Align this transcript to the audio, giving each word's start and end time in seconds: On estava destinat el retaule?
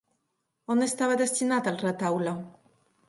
On 0.75 0.85
estava 0.85 1.17
destinat 1.21 1.69
el 1.73 1.79
retaule? 1.83 2.35